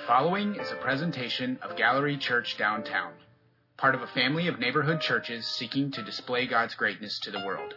[0.00, 3.12] The following is a presentation of Gallery Church Downtown,
[3.76, 7.74] part of a family of neighborhood churches seeking to display God's greatness to the world.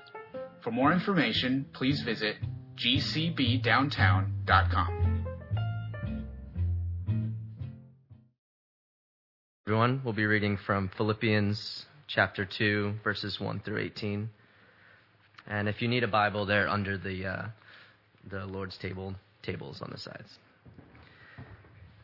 [0.62, 2.38] For more information, please visit
[2.78, 5.26] gcbdowntown.com.
[9.68, 14.30] Everyone, we'll be reading from Philippians chapter 2, verses 1 through 18.
[15.48, 17.48] And if you need a Bible, they're under the, uh,
[18.30, 20.40] the Lord's table tables on the sides.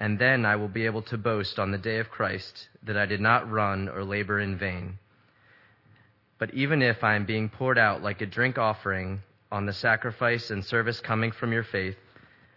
[0.00, 3.04] and then I will be able to boast on the day of Christ that I
[3.04, 4.98] did not run or labor in vain.
[6.38, 9.20] But even if I am being poured out like a drink offering
[9.52, 11.96] on the sacrifice and service coming from your faith,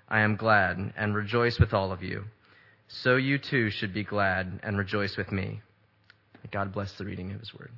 [0.08, 2.24] I am glad and rejoice with all of you.
[2.88, 5.62] So you too should be glad and rejoice with me.
[6.52, 7.72] God bless the reading of his word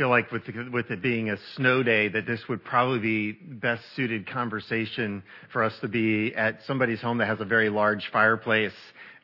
[0.00, 3.32] feel like with, the, with it being a snow day that this would probably be
[3.32, 5.22] best suited conversation
[5.52, 8.72] for us to be at somebody's home that has a very large fireplace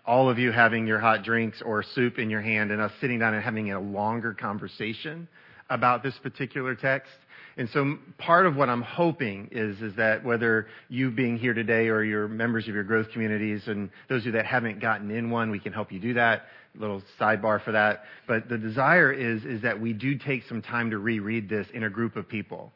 [0.05, 3.19] all of you having your hot drinks or soup in your hand and us sitting
[3.19, 5.27] down and having a longer conversation
[5.71, 7.11] about this particular text.
[7.57, 11.89] And so part of what I'm hoping is, is that whether you being here today
[11.89, 15.31] or your members of your growth communities and those of you that haven't gotten in
[15.31, 16.43] one, we can help you do that
[16.79, 18.05] little sidebar for that.
[18.27, 21.85] But the desire is, is that we do take some time to reread this in
[21.85, 22.73] a group of people.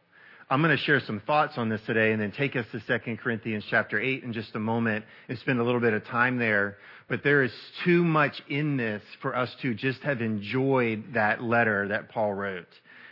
[0.52, 3.16] I'm going to share some thoughts on this today and then take us to 2
[3.18, 6.76] Corinthians chapter 8 in just a moment and spend a little bit of time there.
[7.08, 7.52] But there is
[7.84, 12.66] too much in this for us to just have enjoyed that letter that Paul wrote.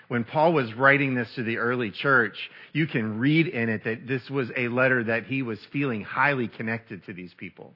[0.09, 2.37] When Paul was writing this to the early church,
[2.73, 6.49] you can read in it that this was a letter that he was feeling highly
[6.49, 7.75] connected to these people.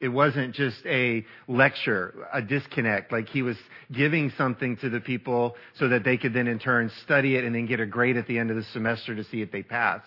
[0.00, 3.10] It wasn't just a lecture, a disconnect.
[3.10, 3.56] Like he was
[3.92, 7.54] giving something to the people so that they could then in turn study it and
[7.54, 10.06] then get a grade at the end of the semester to see if they passed.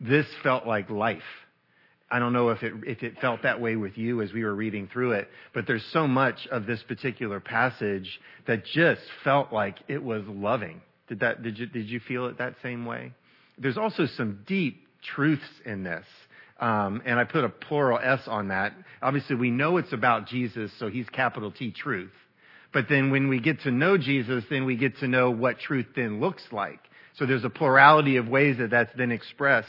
[0.00, 1.22] This felt like life.
[2.10, 4.54] I don't know if it, if it felt that way with you as we were
[4.54, 9.76] reading through it, but there's so much of this particular passage that just felt like
[9.88, 10.80] it was loving.
[11.08, 13.12] Did that, did you, did you feel it that same way?
[13.58, 16.04] There's also some deep truths in this.
[16.58, 18.72] Um, and I put a plural S on that.
[19.02, 22.12] Obviously, we know it's about Jesus, so he's capital T truth.
[22.72, 25.86] But then when we get to know Jesus, then we get to know what truth
[25.94, 26.80] then looks like.
[27.18, 29.68] So there's a plurality of ways that that's then expressed.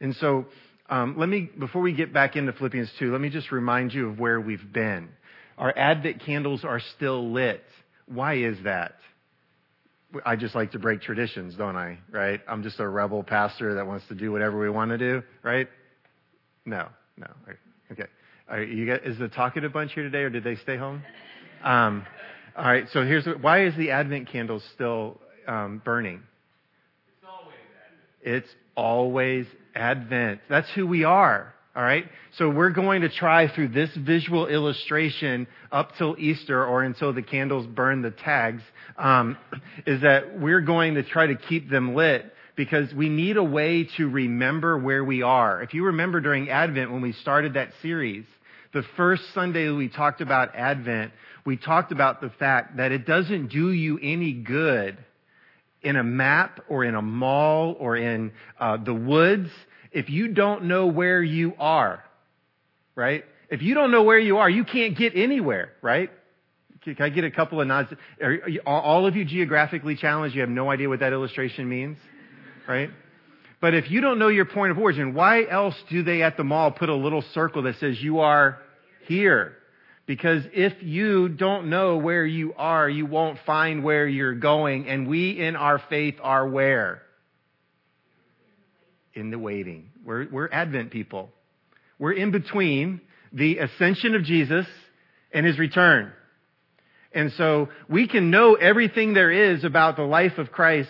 [0.00, 0.46] And so,
[0.90, 4.08] um, let me, before we get back into Philippians 2, let me just remind you
[4.08, 5.08] of where we've been.
[5.56, 7.62] Our Advent candles are still lit.
[8.06, 8.94] Why is that?
[10.24, 11.98] I just like to break traditions, don't I?
[12.10, 12.40] Right?
[12.48, 15.68] I'm just a rebel pastor that wants to do whatever we want to do, right?
[16.64, 17.26] No, no.
[17.92, 18.06] Okay.
[18.48, 21.02] Are you guys, is the talkative bunch here today, or did they stay home?
[21.62, 22.06] Um,
[22.56, 22.84] all right.
[22.92, 26.22] So here's why is the Advent candle still um, burning?
[27.08, 27.56] It's always
[28.22, 28.44] Advent.
[28.44, 30.40] It's always Advent.
[30.48, 31.54] That's who we are.
[31.76, 32.06] All right?
[32.36, 37.22] So we're going to try through this visual illustration up till Easter or until the
[37.22, 38.62] candles burn the tags,
[38.96, 39.38] um,
[39.86, 43.84] is that we're going to try to keep them lit because we need a way
[43.96, 45.62] to remember where we are.
[45.62, 48.24] If you remember during Advent when we started that series,
[48.74, 51.12] the first Sunday we talked about Advent,
[51.46, 54.98] we talked about the fact that it doesn't do you any good
[55.82, 59.50] in a map or in a mall or in uh, the woods
[59.92, 62.02] if you don't know where you are,
[62.96, 63.24] right?
[63.50, 66.10] If you don't know where you are, you can't get anywhere, right?
[66.82, 67.90] Can I get a couple of nods?
[68.20, 70.34] Are all of you geographically challenged?
[70.34, 71.98] You have no idea what that illustration means,
[72.68, 72.90] right?
[73.60, 76.44] But if you don't know your point of origin, why else do they at the
[76.44, 78.58] mall put a little circle that says you are
[79.06, 79.56] here?
[80.06, 84.88] Because if you don't know where you are, you won't find where you're going.
[84.88, 87.02] And we in our faith are where?
[89.12, 89.90] In the waiting.
[90.04, 91.30] We're, we're Advent people.
[91.98, 93.00] We're in between
[93.32, 94.66] the ascension of Jesus
[95.32, 96.12] and his return.
[97.12, 100.88] And so we can know everything there is about the life of Christ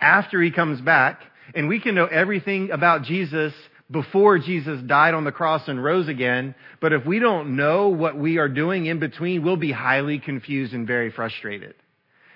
[0.00, 1.20] after he comes back,
[1.54, 3.52] and we can know everything about Jesus
[3.90, 6.54] before Jesus died on the cross and rose again.
[6.80, 10.72] But if we don't know what we are doing in between, we'll be highly confused
[10.72, 11.74] and very frustrated.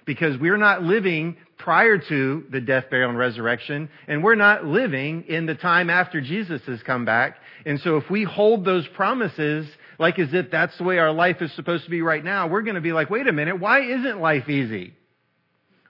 [0.05, 5.25] Because we're not living prior to the death, burial, and resurrection, and we're not living
[5.29, 7.37] in the time after Jesus has come back.
[7.67, 9.69] And so if we hold those promises
[9.99, 12.63] like as if that's the way our life is supposed to be right now, we're
[12.63, 14.95] going to be like, wait a minute, why isn't life easy?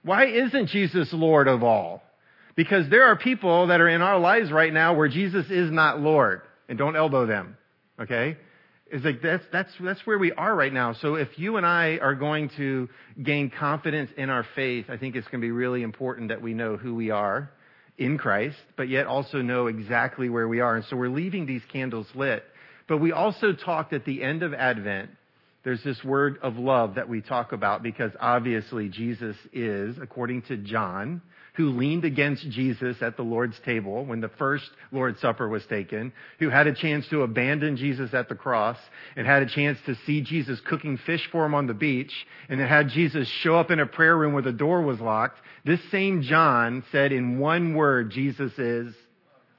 [0.03, 2.03] Why isn't Jesus Lord of all?
[2.57, 6.01] Because there are people that are in our lives right now where Jesus is not
[6.01, 6.43] Lord.
[6.69, 7.57] And don't elbow them.
[8.01, 8.37] Okay?
[8.91, 10.95] It's like that's, that's, that's where we are right now.
[10.95, 12.89] So if you and I are going to
[13.23, 16.55] gain confidence in our faith, I think it's going to be really important that we
[16.55, 17.51] know who we are
[17.99, 20.77] in Christ, but yet also know exactly where we are.
[20.77, 22.45] And so we're leaving these candles lit.
[22.87, 25.11] But we also talked at the end of Advent
[25.65, 30.57] there's this word of love that we talk about because obviously Jesus is, according to
[30.57, 31.21] John,
[31.55, 36.13] who leaned against Jesus at the Lord's table when the first Lord's Supper was taken,
[36.39, 38.79] who had a chance to abandon Jesus at the cross,
[39.17, 42.13] and had a chance to see Jesus cooking fish for him on the beach,
[42.49, 45.41] and had Jesus show up in a prayer room where the door was locked.
[45.65, 48.95] This same John said in one word, Jesus is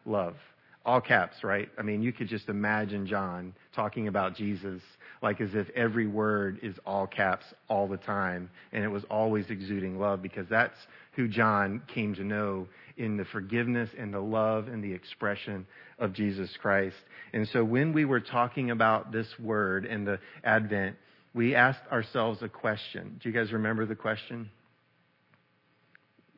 [0.06, 0.38] love.
[0.86, 1.69] All caps, right?
[1.78, 4.81] I mean, you could just imagine John talking about Jesus
[5.21, 9.50] like as if every word is all caps all the time and it was always
[9.50, 10.77] exuding love because that's
[11.13, 12.68] who John came to know
[12.98, 15.66] in the forgiveness and the love and the expression
[15.98, 16.95] of Jesus Christ.
[17.33, 20.95] And so when we were talking about this word and the Advent,
[21.33, 23.19] we asked ourselves a question.
[23.21, 24.50] Do you guys remember the question?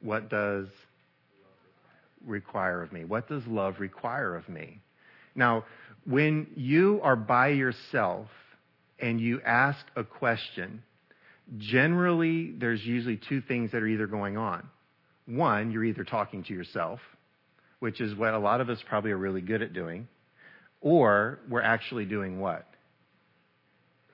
[0.02, 0.68] What does
[2.26, 3.06] require of me?
[3.06, 4.80] What does love require of me?
[5.36, 5.66] Now,
[6.06, 8.28] when you are by yourself
[9.02, 10.84] and you ask a question,
[11.58, 14.70] generally there's usually two things that are either going on.
[15.26, 17.00] One, you're either talking to yourself,
[17.80, 20.08] which is what a lot of us probably are really good at doing,
[20.82, 22.66] or we're actually doing what?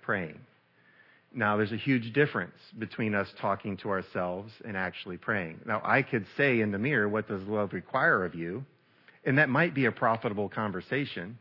[0.01, 0.39] Praying.
[1.33, 5.59] Now, there's a huge difference between us talking to ourselves and actually praying.
[5.65, 8.65] Now, I could say in the mirror, What does love require of you?
[9.25, 11.37] And that might be a profitable conversation,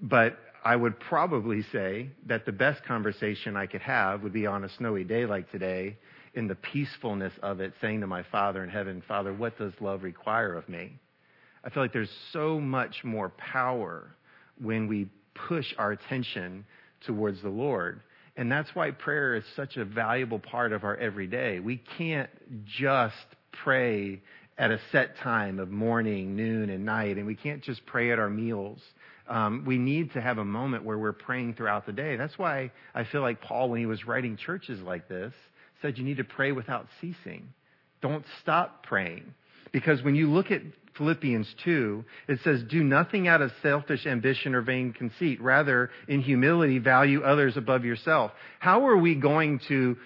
[0.00, 4.64] but I would probably say that the best conversation I could have would be on
[4.64, 5.98] a snowy day like today
[6.32, 10.02] in the peacefulness of it, saying to my Father in heaven, Father, what does love
[10.02, 10.98] require of me?
[11.62, 14.16] I feel like there's so much more power
[14.60, 16.64] when we push our attention
[17.06, 18.00] towards the Lord.
[18.36, 21.60] And that's why prayer is such a valuable part of our everyday.
[21.60, 22.30] We can't
[22.64, 23.14] just
[23.52, 24.20] pray
[24.56, 28.18] at a set time of morning, noon, and night, and we can't just pray at
[28.18, 28.80] our meals.
[29.26, 32.16] Um, we need to have a moment where we're praying throughout the day.
[32.16, 35.32] That's why I feel like Paul, when he was writing churches like this,
[35.80, 37.48] said you need to pray without ceasing.
[38.02, 39.34] Don't stop praying.
[39.72, 40.60] Because when you look at
[40.96, 45.40] Philippians 2, it says, Do nothing out of selfish ambition or vain conceit.
[45.40, 48.30] Rather, in humility, value others above yourself.
[48.60, 49.96] How are we going to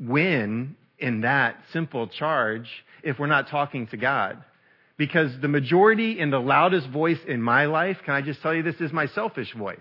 [0.00, 2.68] win in that simple charge
[3.02, 4.42] if we're not talking to God?
[4.96, 8.62] Because the majority and the loudest voice in my life, can I just tell you
[8.62, 9.78] this is my selfish voice.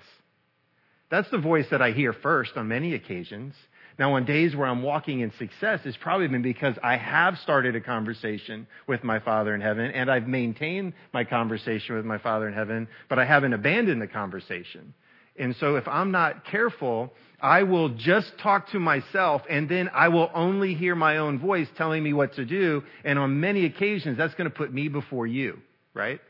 [1.09, 3.53] That's the voice that I hear first on many occasions.
[3.99, 7.75] Now, on days where I'm walking in success, it's probably been because I have started
[7.75, 12.47] a conversation with my Father in heaven and I've maintained my conversation with my Father
[12.47, 14.93] in heaven, but I haven't abandoned the conversation.
[15.37, 20.09] And so if I'm not careful, I will just talk to myself and then I
[20.09, 22.83] will only hear my own voice telling me what to do.
[23.03, 25.59] And on many occasions, that's going to put me before you,
[25.93, 26.21] right?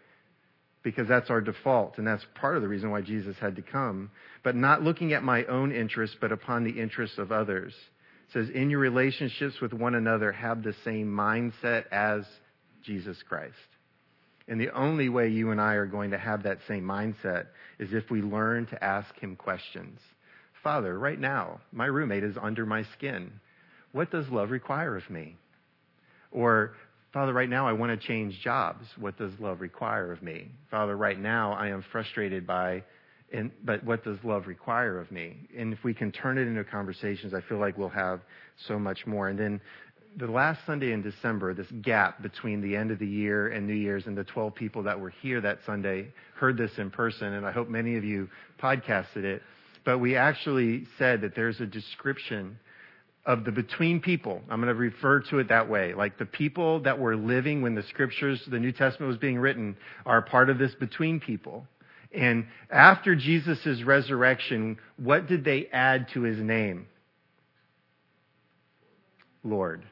[0.84, 4.10] because that's our default, and that's part of the reason why Jesus had to come.
[4.44, 7.74] But not looking at my own interests, but upon the interests of others.
[8.30, 12.24] It says, in your relationships with one another, have the same mindset as
[12.84, 13.56] Jesus Christ.
[14.48, 17.94] And the only way you and I are going to have that same mindset is
[17.94, 20.00] if we learn to ask him questions.
[20.64, 23.32] Father, right now, my roommate is under my skin.
[23.94, 25.36] What does love require of me?
[26.32, 26.74] Or,
[27.14, 28.86] Father, right now I want to change jobs.
[28.98, 30.50] What does love require of me?
[30.70, 32.84] Father, right now I am frustrated by,
[33.34, 35.36] and, but what does love require of me?
[35.58, 38.22] And if we can turn it into conversations, I feel like we'll have
[38.68, 39.30] so much more.
[39.30, 39.62] And then
[40.18, 43.74] the last Sunday in December, this gap between the end of the year and New
[43.74, 47.46] Year's, and the 12 people that were here that Sunday heard this in person, and
[47.46, 48.30] I hope many of you
[48.62, 49.42] podcasted it.
[49.84, 52.60] But we actually said that there's a description
[53.26, 54.42] of the between people.
[54.50, 55.94] I'm going to refer to it that way.
[55.94, 59.78] Like the people that were living when the scriptures, the New Testament was being written,
[60.06, 61.68] are part of this between people.
[62.14, 66.88] And after Jesus' resurrection, what did they add to his name?
[69.44, 69.84] Lord.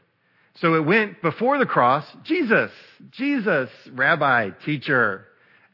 [0.55, 2.72] So it went before the cross, Jesus,
[3.12, 5.25] Jesus, rabbi, teacher.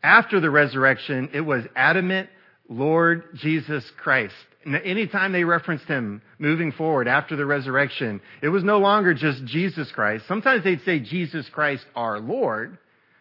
[0.03, 2.29] After the resurrection, it was adamant,
[2.69, 4.34] Lord Jesus Christ.
[4.65, 9.91] Anytime they referenced him moving forward after the resurrection, it was no longer just Jesus
[9.91, 10.25] Christ.
[10.27, 12.77] Sometimes they'd say Jesus Christ our Lord,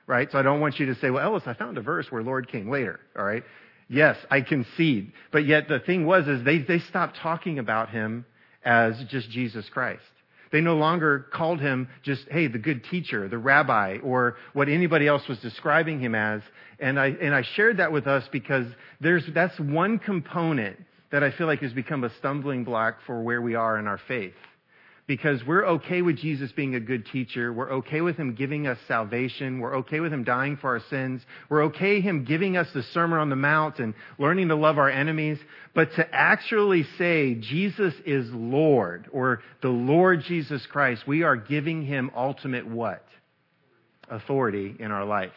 [0.06, 0.30] right?
[0.32, 2.48] So I don't want you to say, well, Ellis, I found a verse where Lord
[2.48, 3.42] came later, all right?
[3.88, 5.12] Yes, I concede.
[5.32, 8.24] But yet the thing was is they, they stopped talking about him
[8.64, 10.02] as just Jesus Christ.
[10.54, 15.08] They no longer called him just, hey, the good teacher, the rabbi, or what anybody
[15.08, 16.42] else was describing him as.
[16.78, 18.64] And I, and I shared that with us because
[19.00, 20.76] there's, that's one component
[21.10, 23.98] that I feel like has become a stumbling block for where we are in our
[24.06, 24.36] faith.
[25.06, 27.52] Because we're okay with Jesus being a good teacher.
[27.52, 29.58] We're okay with him giving us salvation.
[29.58, 31.20] We're okay with him dying for our sins.
[31.50, 34.88] We're okay him giving us the Sermon on the Mount and learning to love our
[34.88, 35.38] enemies.
[35.74, 41.84] But to actually say Jesus is Lord or the Lord Jesus Christ, we are giving
[41.84, 43.04] him ultimate what?
[44.08, 45.32] Authority in our life.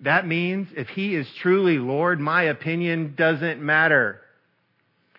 [0.00, 4.20] That means if he is truly Lord, my opinion doesn't matter.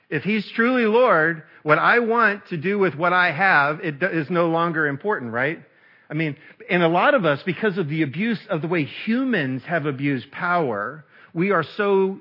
[0.09, 4.29] If he's truly Lord, what I want to do with what I have it is
[4.29, 5.59] no longer important, right?
[6.09, 6.38] I mean,
[6.69, 10.31] and a lot of us, because of the abuse of the way humans have abused
[10.31, 12.19] power, we are so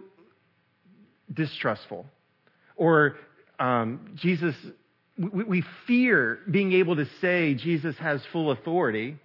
[1.33, 2.07] distrustful.
[2.77, 3.17] Or
[3.59, 4.55] um, Jesus,
[5.19, 9.19] we, we fear being able to say Jesus has full authority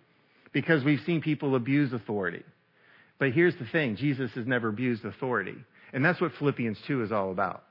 [0.51, 2.43] because we've seen people abuse authority.
[3.19, 5.55] But here's the thing Jesus has never abused authority.
[5.93, 7.63] And that's what Philippians 2 is all about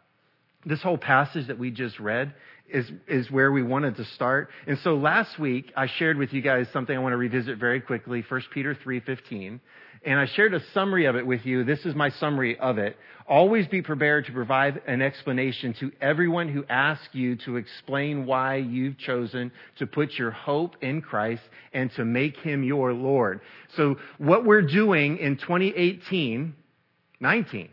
[0.66, 2.34] this whole passage that we just read
[2.68, 4.50] is, is where we wanted to start.
[4.66, 7.80] And so last week I shared with you guys something I want to revisit very
[7.80, 9.60] quickly, 1 Peter 3:15.
[10.04, 11.64] And I shared a summary of it with you.
[11.64, 12.96] This is my summary of it.
[13.26, 18.56] Always be prepared to provide an explanation to everyone who asks you to explain why
[18.56, 23.40] you've chosen to put your hope in Christ and to make him your Lord.
[23.76, 26.54] So what we're doing in 2018,
[27.20, 27.68] 19,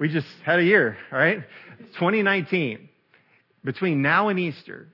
[0.00, 1.42] we just had a year, all right?
[1.94, 2.88] 2019.
[3.64, 4.88] Between now and Easter,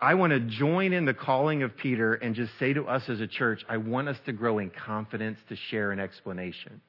[0.00, 3.20] I want to join in the calling of Peter and just say to us as
[3.20, 6.80] a church, I want us to grow in confidence to share an explanation.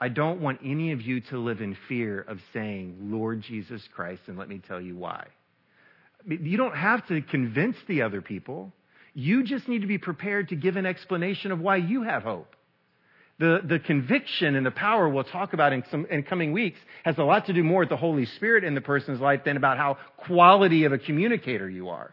[0.00, 4.22] I don't want any of you to live in fear of saying, Lord Jesus Christ,
[4.28, 5.26] and let me tell you why.
[6.26, 8.72] You don't have to convince the other people.
[9.14, 12.54] You just need to be prepared to give an explanation of why you have hope.
[13.38, 17.18] The, the conviction and the power we'll talk about in some in coming weeks has
[17.18, 19.78] a lot to do more with the Holy Spirit in the person's life than about
[19.78, 22.12] how quality of a communicator you are.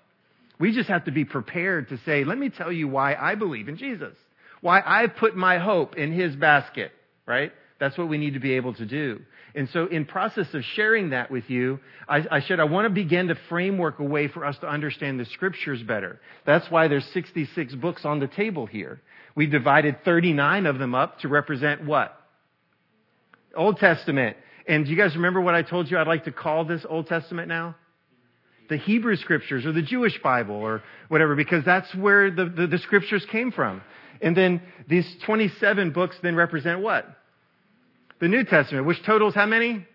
[0.59, 3.67] We just have to be prepared to say, let me tell you why I believe
[3.67, 4.15] in Jesus.
[4.61, 6.91] Why I put my hope in his basket,
[7.25, 7.51] right?
[7.79, 9.21] That's what we need to be able to do.
[9.53, 12.89] And so in process of sharing that with you, I, I said I want to
[12.89, 16.19] begin to framework a way for us to understand the scriptures better.
[16.45, 19.01] That's why there's 66 books on the table here.
[19.35, 22.17] We've divided 39 of them up to represent what?
[23.55, 24.37] Old Testament.
[24.67, 27.07] And do you guys remember what I told you I'd like to call this Old
[27.07, 27.75] Testament now?
[28.69, 32.77] The Hebrew Scriptures or the Jewish Bible or whatever, because that's where the, the, the
[32.79, 33.81] Scriptures came from.
[34.21, 37.05] And then these 27 books then represent what?
[38.19, 39.85] The New Testament, which totals how many?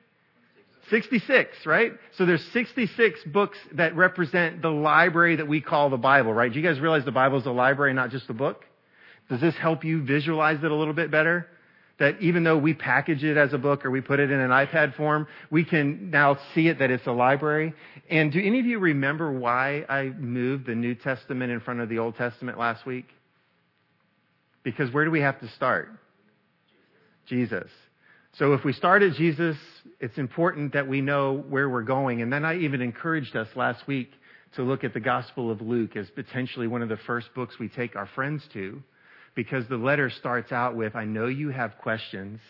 [0.91, 1.93] 66, right?
[2.17, 6.53] So there's 66 books that represent the library that we call the Bible, right?
[6.53, 8.65] Do you guys realize the Bible is a library, not just a book?
[9.31, 11.47] Does this help you visualize it a little bit better?
[12.01, 14.51] That even though we package it as a book or we put it in an
[14.51, 17.73] iPad form, we can now see it that it's a library.
[18.11, 21.89] And do any of you remember why I moved the New Testament in front of
[21.89, 23.07] the Old Testament last week?
[24.65, 25.91] Because where do we have to start?
[27.27, 27.71] Jesus.
[28.33, 29.57] So if we start at Jesus,
[30.01, 32.23] it's important that we know where we're going.
[32.23, 34.11] And then I even encouraged us last week
[34.57, 37.69] to look at the Gospel of Luke as potentially one of the first books we
[37.69, 38.83] take our friends to
[39.35, 42.41] because the letter starts out with, I know you have questions.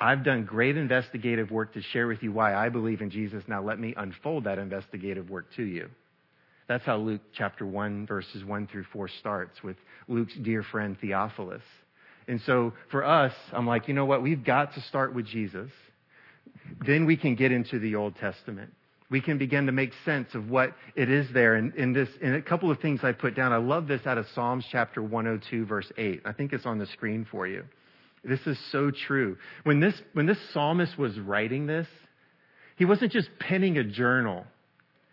[0.00, 3.42] I've done great investigative work to share with you why I believe in Jesus.
[3.48, 5.88] Now let me unfold that investigative work to you.
[6.68, 11.62] That's how Luke chapter 1 verses 1 through 4 starts with Luke's dear friend Theophilus.
[12.28, 14.22] And so for us, I'm like, you know what?
[14.22, 15.70] We've got to start with Jesus.
[16.86, 18.72] Then we can get into the Old Testament.
[19.10, 21.54] We can begin to make sense of what it is there.
[21.54, 24.18] And in this, in a couple of things I put down, I love this out
[24.18, 26.22] of Psalms chapter 102 verse 8.
[26.26, 27.64] I think it's on the screen for you.
[28.22, 29.38] This is so true.
[29.64, 31.86] When this, when this psalmist was writing this,
[32.76, 34.44] he wasn't just penning a journal.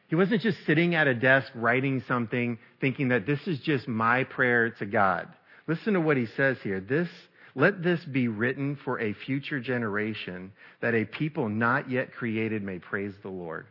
[0.07, 4.23] He wasn't just sitting at a desk writing something thinking that this is just my
[4.23, 5.27] prayer to God.
[5.67, 6.79] Listen to what he says here.
[6.79, 7.09] This,
[7.55, 12.77] let this be written for a future generation that a people not yet created may
[12.77, 13.65] praise the Lord.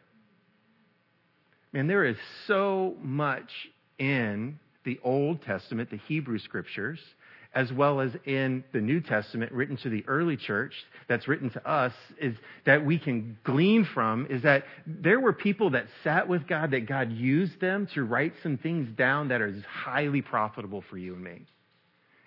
[1.74, 2.16] Man, there is
[2.46, 3.50] so much
[3.98, 7.00] in the Old Testament, the Hebrew scriptures,
[7.52, 10.72] as well as in the New Testament written to the early church
[11.08, 15.70] that's written to us is that we can glean from is that there were people
[15.70, 19.52] that sat with God that God used them to write some things down that are
[19.68, 21.42] highly profitable for you and me.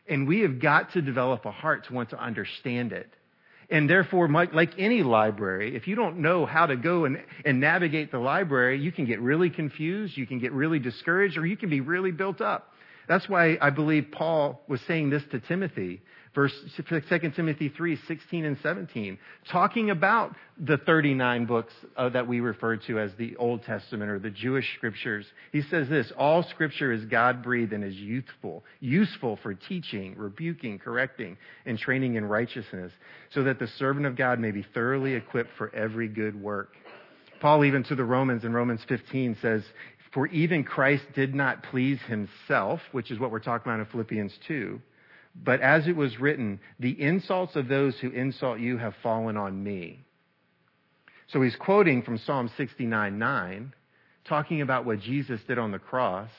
[0.09, 3.13] And we have got to develop a heart to want to understand it.
[3.69, 8.11] And therefore, like any library, if you don't know how to go and, and navigate
[8.11, 11.69] the library, you can get really confused, you can get really discouraged, or you can
[11.69, 12.71] be really built up.
[13.07, 16.01] That's why I believe Paul was saying this to Timothy.
[16.35, 16.53] Verse
[16.87, 17.01] 2
[17.35, 19.17] Timothy 3, 16 and 17,
[19.51, 24.19] talking about the 39 books uh, that we refer to as the Old Testament or
[24.19, 25.25] the Jewish scriptures.
[25.51, 30.77] He says this, all scripture is God breathed and is youthful, useful for teaching, rebuking,
[30.77, 32.91] correcting, and training in righteousness,
[33.33, 36.75] so that the servant of God may be thoroughly equipped for every good work.
[37.39, 39.63] Paul, even to the Romans in Romans 15, says,
[40.17, 44.33] For even Christ did not please himself, which is what we're talking about in Philippians
[44.47, 44.81] 2
[45.43, 49.63] but as it was written, the insults of those who insult you have fallen on
[49.63, 50.03] me.
[51.27, 53.73] So he's quoting from Psalm 69 9,
[54.27, 56.31] talking about what Jesus did on the cross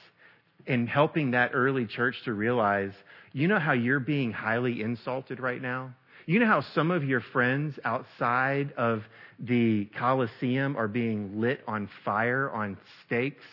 [0.66, 2.90] and helping that early church to realize,
[3.32, 5.94] you know how you're being highly insulted right now?
[6.26, 9.04] You know how some of your friends outside of
[9.38, 13.44] the Colosseum are being lit on fire on stakes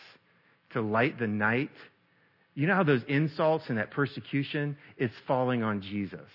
[0.72, 1.70] to light the night?
[2.54, 6.28] You know how those insults and that persecution, it's falling on Jesus.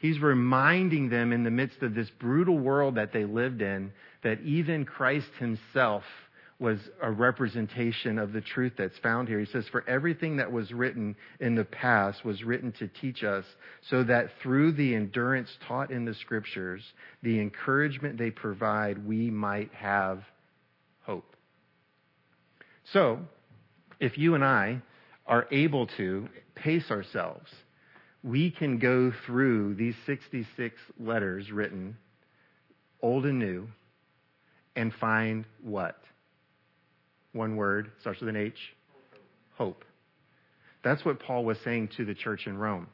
[0.00, 4.40] He's reminding them in the midst of this brutal world that they lived in that
[4.42, 6.04] even Christ himself
[6.60, 9.38] was a representation of the truth that's found here.
[9.38, 13.44] He says, For everything that was written in the past was written to teach us,
[13.88, 16.82] so that through the endurance taught in the scriptures,
[17.22, 20.22] the encouragement they provide, we might have
[21.02, 21.36] hope.
[22.92, 23.20] So,
[24.00, 24.80] if you and I
[25.26, 27.50] are able to pace ourselves,
[28.22, 31.96] we can go through these 66 letters written,
[33.02, 33.68] old and new,
[34.74, 35.98] and find what?
[37.32, 38.58] One word, starts with an H.
[39.56, 39.84] Hope.
[40.82, 42.86] That's what Paul was saying to the church in Rome.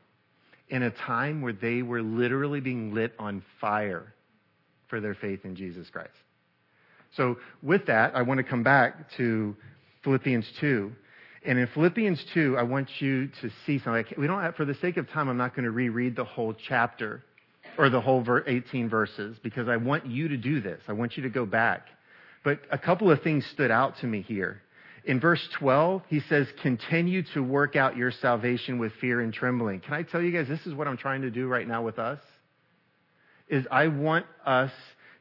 [0.69, 4.15] In a time where they were literally being lit on fire
[4.89, 6.11] for their faith in Jesus Christ.
[7.17, 9.55] So, with that, I want to come back to
[10.05, 10.93] Philippians 2
[11.45, 14.07] and in Philippians 2, I want you to see something.
[14.17, 16.55] We don't have, for the sake of time, I'm not going to reread the whole
[16.55, 17.23] chapter
[17.77, 20.81] or the whole 18 verses because I want you to do this.
[20.89, 21.89] I want you to go back.
[22.45, 24.63] But a couple of things stood out to me here.
[25.05, 29.81] In verse 12, he says, continue to work out your salvation with fear and trembling.
[29.81, 31.99] Can I tell you guys, this is what I'm trying to do right now with
[31.99, 32.21] us?
[33.49, 34.71] Is I want us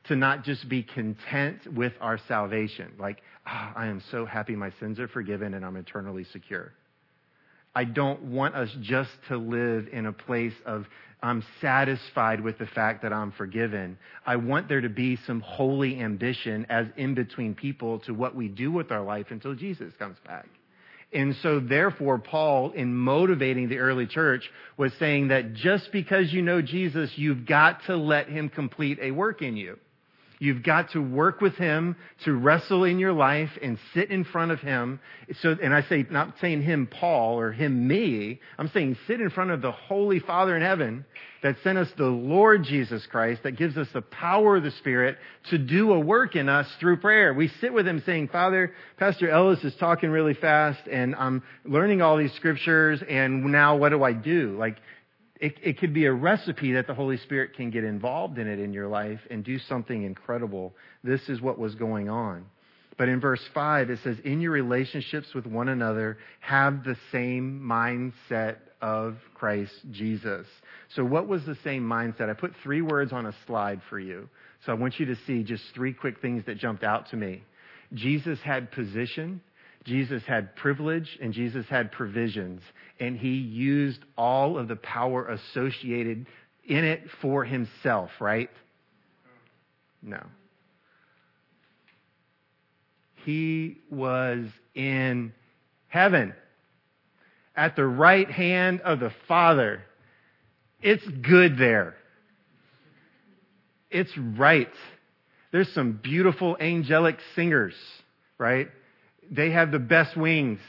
[0.05, 2.93] to not just be content with our salvation.
[2.99, 6.73] Like, oh, I am so happy my sins are forgiven and I'm eternally secure.
[7.75, 10.85] I don't want us just to live in a place of
[11.23, 13.97] I'm satisfied with the fact that I'm forgiven.
[14.25, 18.49] I want there to be some holy ambition as in between people to what we
[18.49, 20.47] do with our life until Jesus comes back.
[21.13, 26.41] And so therefore, Paul, in motivating the early church, was saying that just because you
[26.41, 29.79] know Jesus, you've got to let him complete a work in you.
[30.39, 34.51] You've got to work with Him to wrestle in your life and sit in front
[34.51, 34.99] of Him.
[35.41, 38.39] So, and I say, not saying Him, Paul, or Him, me.
[38.57, 41.05] I'm saying sit in front of the Holy Father in heaven
[41.43, 45.17] that sent us the Lord Jesus Christ, that gives us the power of the Spirit
[45.49, 47.33] to do a work in us through prayer.
[47.33, 52.01] We sit with Him saying, Father, Pastor Ellis is talking really fast and I'm learning
[52.01, 54.55] all these scriptures and now what do I do?
[54.57, 54.77] Like,
[55.43, 58.60] it, it could be a recipe that the Holy Spirit can get involved in it
[58.60, 60.73] in your life and do something incredible.
[61.03, 62.45] This is what was going on.
[62.97, 67.62] But in verse 5, it says, In your relationships with one another, have the same
[67.62, 70.47] mindset of Christ Jesus.
[70.95, 72.29] So, what was the same mindset?
[72.29, 74.29] I put three words on a slide for you.
[74.65, 77.43] So, I want you to see just three quick things that jumped out to me.
[77.93, 79.41] Jesus had position,
[79.85, 82.61] Jesus had privilege, and Jesus had provisions.
[82.99, 86.25] And he used all of the power associated
[86.65, 88.49] in it for himself, right?
[90.01, 90.21] No.
[93.25, 95.33] He was in
[95.87, 96.33] heaven
[97.55, 99.81] at the right hand of the Father.
[100.81, 101.95] It's good there.
[103.89, 104.71] It's right.
[105.51, 107.75] There's some beautiful angelic singers,
[108.37, 108.69] right?
[109.31, 110.59] They have the best wings.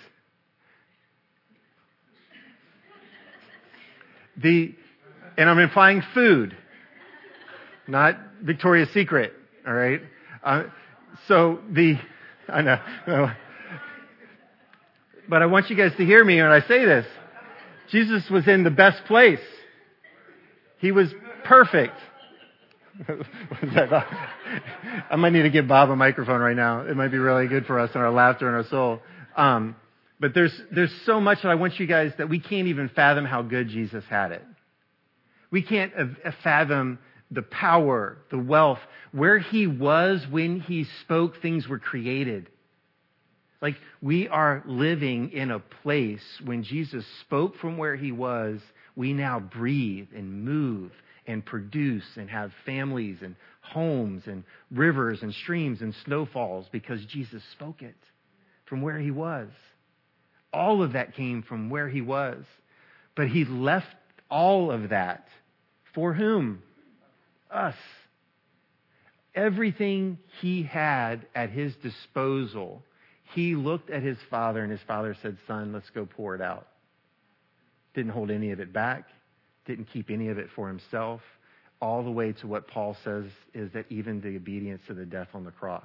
[4.37, 4.75] The,
[5.37, 6.57] and I'm implying food,
[7.87, 9.33] not Victoria's Secret,
[9.67, 10.01] all right?
[10.43, 10.64] Uh,
[11.29, 11.97] so the,
[12.49, 13.31] I know,
[15.29, 17.07] but I want you guys to hear me when I say this.
[17.90, 19.40] Jesus was in the best place.
[20.79, 21.14] He was
[21.45, 21.95] perfect.
[25.11, 26.83] I might need to give Bob a microphone right now.
[26.83, 29.01] It might be really good for us and our laughter and our soul.
[29.37, 29.77] Um,
[30.21, 33.25] but there's there's so much that I want you guys that we can't even fathom
[33.25, 34.45] how good Jesus had it.
[35.51, 35.93] We can't
[36.43, 36.99] fathom
[37.31, 38.79] the power, the wealth,
[39.13, 42.49] where he was when he spoke, things were created.
[43.61, 48.61] Like we are living in a place when Jesus spoke from where he was,
[48.95, 50.93] we now breathe and move
[51.27, 57.43] and produce and have families and homes and rivers and streams and snowfalls because Jesus
[57.53, 57.97] spoke it
[58.67, 59.49] from where he was.
[60.53, 62.45] All of that came from where he was.
[63.17, 63.87] But he left
[64.31, 65.27] all of that
[65.95, 66.63] for whom?
[67.51, 67.75] Us.
[69.35, 72.83] Everything he had at his disposal,
[73.35, 76.69] he looked at his father and his father said, Son, let's go pour it out.
[77.95, 79.07] Didn't hold any of it back
[79.66, 81.20] didn't keep any of it for himself,
[81.81, 85.29] all the way to what Paul says is that even the obedience to the death
[85.35, 85.85] on the cross.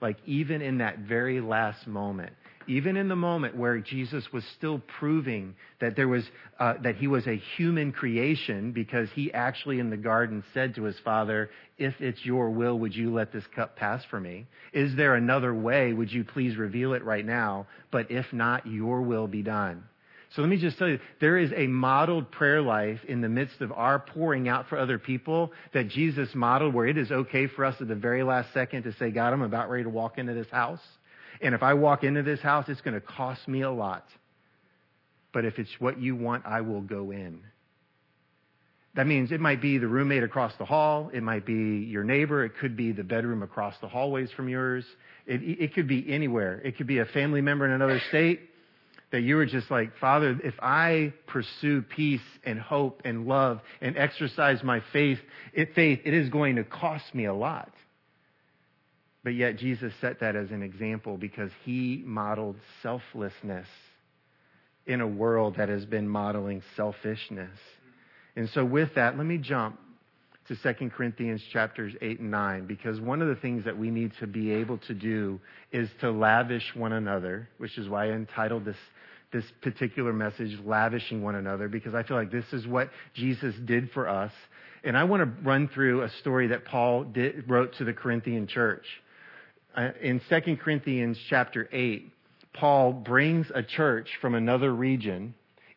[0.00, 2.32] Like, even in that very last moment,
[2.68, 6.22] even in the moment where Jesus was still proving that there was,
[6.60, 10.84] uh, that he was a human creation because he actually in the garden said to
[10.84, 14.46] his father, if it's your will, would you let this cup pass for me?
[14.72, 15.92] Is there another way?
[15.92, 17.66] Would you please reveal it right now?
[17.90, 19.82] But if not, your will be done.
[20.34, 23.60] So let me just tell you, there is a modeled prayer life in the midst
[23.62, 27.64] of our pouring out for other people that Jesus modeled where it is okay for
[27.64, 30.34] us at the very last second to say, God, I'm about ready to walk into
[30.34, 30.82] this house.
[31.40, 34.04] And if I walk into this house, it's going to cost me a lot.
[35.32, 37.40] But if it's what you want, I will go in.
[38.94, 41.10] That means it might be the roommate across the hall.
[41.14, 42.44] It might be your neighbor.
[42.44, 44.84] It could be the bedroom across the hallways from yours.
[45.26, 46.60] It, it could be anywhere.
[46.64, 48.40] It could be a family member in another state
[49.10, 53.96] that you were just like, Father, if I pursue peace and hope and love and
[53.96, 55.18] exercise my faith,
[55.54, 57.72] it, faith, it is going to cost me a lot.
[59.24, 63.66] But yet Jesus set that as an example because he modeled selflessness
[64.86, 67.58] in a world that has been modeling selfishness.
[68.36, 69.78] And so with that, let me jump
[70.48, 74.12] to 2 Corinthians chapters 8 and 9 because one of the things that we need
[74.20, 75.40] to be able to do
[75.72, 78.76] is to lavish one another, which is why I entitled this
[79.32, 83.90] this particular message, lavishing one another, because I feel like this is what Jesus did
[83.90, 84.32] for us.
[84.84, 88.46] And I want to run through a story that Paul did, wrote to the Corinthian
[88.46, 88.84] church.
[89.76, 92.10] Uh, in 2 Corinthians chapter 8,
[92.54, 95.34] Paul brings a church from another region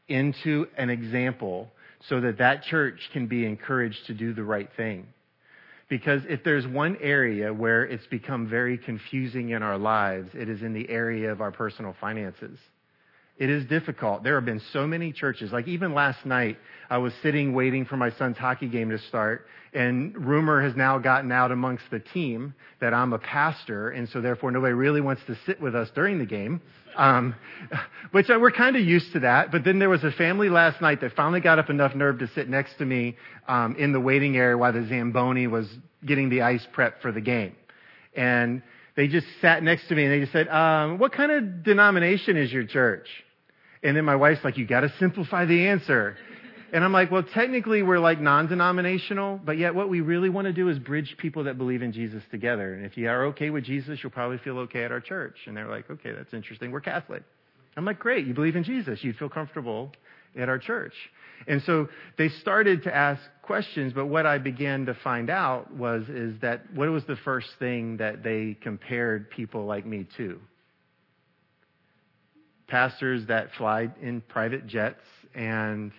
[0.07, 1.69] into an example
[2.09, 5.07] so that that church can be encouraged to do the right thing.
[5.89, 10.61] Because if there's one area where it's become very confusing in our lives, it is
[10.61, 12.57] in the area of our personal finances.
[13.37, 14.23] It is difficult.
[14.23, 15.51] There have been so many churches.
[15.51, 16.57] Like even last night,
[16.89, 20.99] I was sitting waiting for my son's hockey game to start, and rumor has now
[20.99, 25.23] gotten out amongst the team that I'm a pastor, and so therefore nobody really wants
[25.27, 26.61] to sit with us during the game.
[26.97, 27.35] Um,
[28.11, 29.51] which I, we're kind of used to that.
[29.51, 32.27] But then there was a family last night that finally got up enough nerve to
[32.27, 33.15] sit next to me
[33.47, 35.67] um, in the waiting area while the Zamboni was
[36.05, 37.55] getting the ice prep for the game.
[38.13, 38.61] And
[38.95, 42.37] they just sat next to me and they just said, um, "What kind of denomination
[42.37, 43.07] is your church?"
[43.83, 46.15] And then my wife's like, you got to simplify the answer.
[46.73, 50.53] And I'm like, well, technically we're like non-denominational, but yet what we really want to
[50.53, 52.75] do is bridge people that believe in Jesus together.
[52.75, 55.35] And if you are okay with Jesus, you'll probably feel okay at our church.
[55.47, 56.71] And they're like, okay, that's interesting.
[56.71, 57.23] We're Catholic.
[57.75, 59.03] I'm like, great, you believe in Jesus.
[59.03, 59.91] You'd feel comfortable
[60.37, 60.93] at our church.
[61.47, 66.07] And so they started to ask questions, but what I began to find out was
[66.09, 70.39] is that what was the first thing that they compared people like me to?
[72.67, 75.01] Pastors that fly in private jets
[75.35, 75.91] and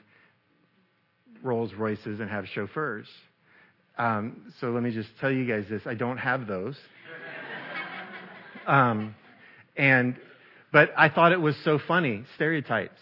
[1.42, 3.08] Rolls Royces and have chauffeurs.
[3.98, 6.76] Um, so let me just tell you guys this: I don't have those.
[8.64, 9.16] Um,
[9.76, 10.16] and
[10.72, 13.00] but I thought it was so funny stereotypes.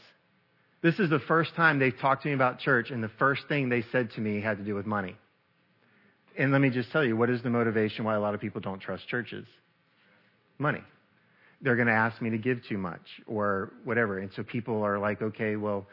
[0.83, 3.69] This is the first time they've talked to me about church, and the first thing
[3.69, 5.15] they said to me had to do with money.
[6.39, 8.63] And let me just tell you, what is the motivation why a lot of people
[8.63, 9.47] don't trust churches?
[10.59, 10.83] Money.
[11.61, 14.19] They're going to ask me to give too much or whatever.
[14.19, 15.87] And so people are like, okay, well,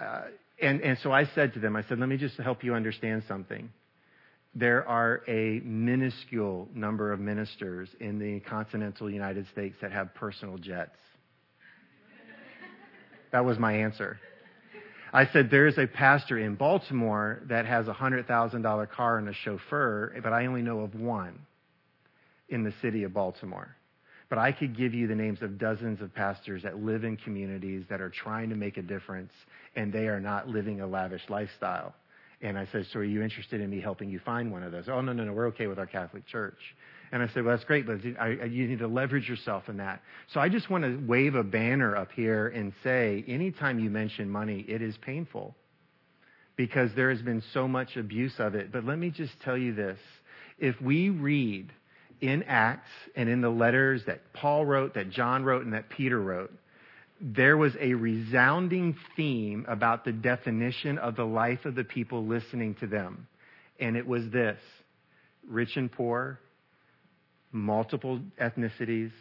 [0.00, 0.22] uh,
[0.60, 3.22] and, and so I said to them, I said, let me just help you understand
[3.28, 3.70] something.
[4.54, 10.58] There are a minuscule number of ministers in the continental United States that have personal
[10.58, 10.96] jets.
[13.30, 14.18] That was my answer.
[15.12, 20.18] I said, there's a pastor in Baltimore that has a $100,000 car and a chauffeur,
[20.22, 21.38] but I only know of one
[22.48, 23.76] in the city of Baltimore.
[24.30, 27.84] But I could give you the names of dozens of pastors that live in communities
[27.90, 29.32] that are trying to make a difference
[29.76, 31.94] and they are not living a lavish lifestyle.
[32.40, 34.88] And I said, So are you interested in me helping you find one of those?
[34.88, 36.56] Oh, no, no, no, we're okay with our Catholic Church.
[37.12, 40.00] And I said, Well, that's great, but you need to leverage yourself in that.
[40.32, 44.30] So I just want to wave a banner up here and say, anytime you mention
[44.30, 45.54] money, it is painful
[46.56, 48.72] because there has been so much abuse of it.
[48.72, 49.98] But let me just tell you this
[50.58, 51.70] if we read
[52.22, 56.18] in Acts and in the letters that Paul wrote, that John wrote, and that Peter
[56.18, 56.52] wrote,
[57.20, 62.74] there was a resounding theme about the definition of the life of the people listening
[62.76, 63.26] to them.
[63.78, 64.58] And it was this
[65.46, 66.40] rich and poor,
[67.52, 69.12] multiple ethnicities,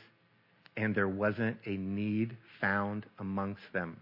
[0.77, 3.97] and there wasn't a need found amongst them.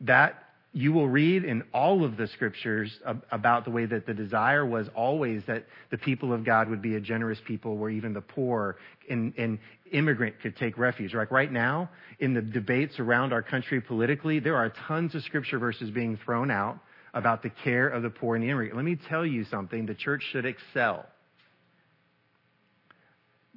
[0.00, 3.00] That you will read in all of the scriptures
[3.32, 6.94] about the way that the desire was always that the people of God would be
[6.94, 8.76] a generous people where even the poor
[9.08, 9.58] and, and
[9.92, 11.14] immigrant could take refuge.
[11.14, 11.88] Like right now,
[12.20, 16.50] in the debates around our country politically, there are tons of scripture verses being thrown
[16.50, 16.78] out
[17.14, 18.76] about the care of the poor and the immigrant.
[18.76, 19.86] Let me tell you something.
[19.86, 21.06] The church should excel.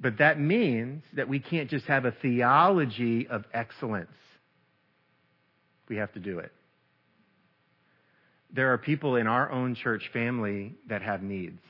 [0.02, 4.10] But that means that we can't just have a theology of excellence.
[5.88, 6.52] We have to do it
[8.52, 11.60] there are people in our own church family that have needs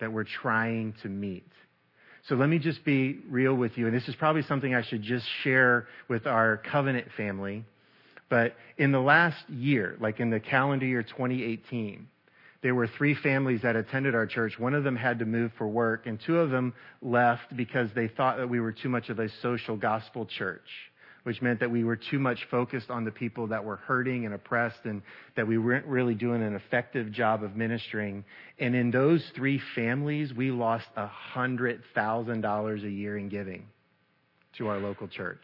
[0.00, 1.46] that we're trying to meet.
[2.28, 5.02] So let me just be real with you, and this is probably something I should
[5.02, 7.64] just share with our covenant family.
[8.28, 12.08] But in the last year, like in the calendar year 2018,
[12.64, 14.58] there were three families that attended our church.
[14.58, 16.72] One of them had to move for work, and two of them
[17.02, 20.66] left because they thought that we were too much of a social gospel church
[21.24, 24.34] which meant that we were too much focused on the people that were hurting and
[24.34, 25.00] oppressed and
[25.36, 28.22] that we weren't really doing an effective job of ministering.
[28.58, 30.84] And in those three families, we lost
[31.34, 33.64] $100,000 a year in giving
[34.58, 35.40] to our local church.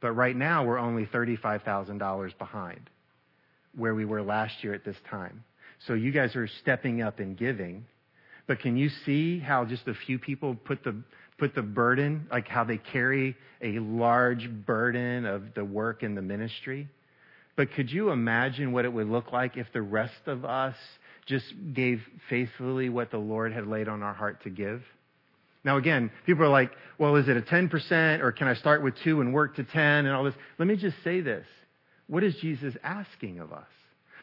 [0.00, 2.90] But right now, we're only $35,000 behind
[3.76, 5.44] where we were last year at this time.
[5.86, 7.86] So you guys are stepping up and giving.
[8.46, 10.96] But can you see how just a few people put the
[11.40, 16.22] put the burden, like how they carry a large burden of the work in the
[16.22, 16.86] ministry.
[17.56, 20.76] But could you imagine what it would look like if the rest of us
[21.26, 24.82] just gave faithfully what the Lord had laid on our heart to give?
[25.64, 28.94] Now, again, people are like, well, is it a 10% or can I start with
[29.02, 30.34] two and work to 10 and all this?
[30.58, 31.46] Let me just say this.
[32.06, 33.66] What is Jesus asking of us?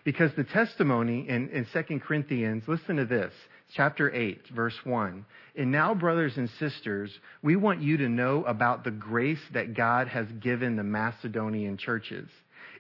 [0.08, 3.34] Because the testimony in, in 2 Corinthians, listen to this,
[3.76, 5.26] chapter 8, verse 1.
[5.58, 7.12] And now, brothers and sisters,
[7.44, 12.30] we want you to know about the grace that God has given the Macedonian churches.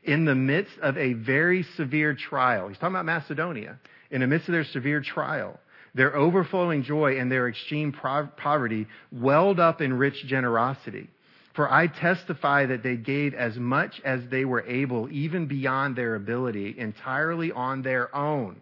[0.06, 3.78] In the midst of a very severe trial, he's talking about Macedonia,
[4.10, 5.60] in the midst of their severe trial,
[5.96, 11.10] their overflowing joy and their extreme poverty welled up in rich generosity.
[11.58, 16.14] For I testify that they gave as much as they were able, even beyond their
[16.14, 18.62] ability, entirely on their own.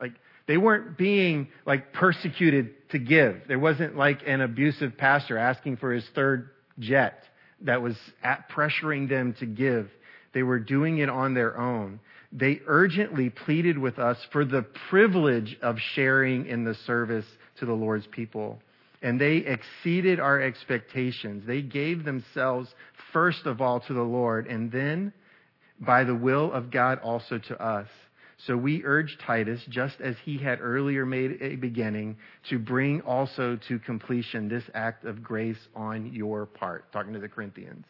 [0.00, 0.12] Like,
[0.46, 3.42] they weren't being, like, persecuted to give.
[3.48, 7.24] There wasn't, like, an abusive pastor asking for his third jet
[7.62, 9.90] that was at pressuring them to give.
[10.34, 11.98] They were doing it on their own.
[12.30, 17.26] They urgently pleaded with us for the privilege of sharing in the service
[17.58, 18.62] to the Lord's people
[19.02, 21.44] and they exceeded our expectations.
[21.46, 22.72] They gave themselves
[23.12, 25.12] first of all to the Lord and then
[25.80, 27.88] by the will of God also to us.
[28.46, 32.16] So we urge Titus, just as he had earlier made a beginning,
[32.50, 36.90] to bring also to completion this act of grace on your part.
[36.92, 37.84] Talking to the Corinthians.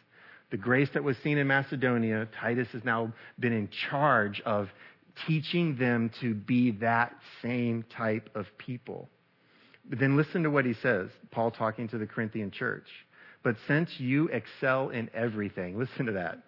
[0.50, 4.68] The grace that was seen in Macedonia, Titus has now been in charge of
[5.26, 9.08] teaching them to be that same type of people.
[9.88, 12.86] But then listen to what he says, Paul talking to the Corinthian church.
[13.42, 16.38] But since you excel in everything, listen to that.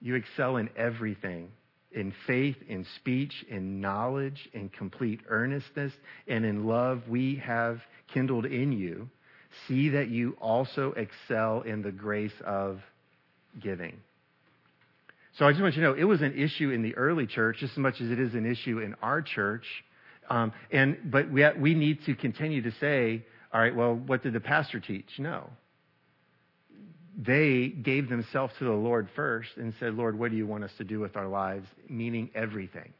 [0.00, 1.50] You excel in everything
[1.92, 5.92] in faith, in speech, in knowledge, in complete earnestness,
[6.26, 7.80] and in love we have
[8.12, 9.08] kindled in you.
[9.66, 12.80] See that you also excel in the grace of
[13.60, 13.96] giving.
[15.38, 17.58] So I just want you to know it was an issue in the early church
[17.60, 19.64] just as much as it is an issue in our church.
[20.28, 24.34] Um, and but we we need to continue to say, all right, well, what did
[24.34, 25.08] the pastor teach?
[25.18, 25.48] No
[27.18, 30.70] they gave themselves to the Lord first and said, Lord, what do you want us
[30.78, 31.66] to do with our lives?
[31.88, 32.92] Meaning everything.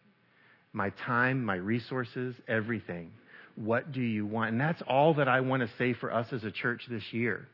[0.73, 3.13] My time, my resources, everything.
[3.55, 4.51] What do you want?
[4.51, 7.47] And that's all that I want to say for us as a church this year.